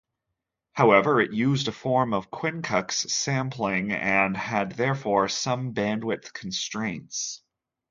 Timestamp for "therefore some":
4.71-5.75